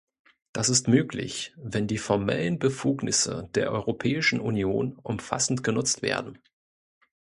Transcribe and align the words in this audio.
Das 0.51 0.69
ist 0.69 0.87
möglich, 0.87 1.53
wenn 1.57 1.85
die 1.85 1.99
formellen 1.99 2.57
Befugnisse 2.57 3.51
der 3.53 3.71
Europäischen 3.71 4.39
Union 4.39 4.95
umfassend 4.95 5.63
genutzt 5.63 6.01
werden. 6.01 6.39